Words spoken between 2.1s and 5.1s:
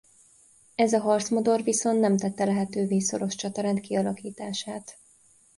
tette lehetővé szoros csatarend kialakítását.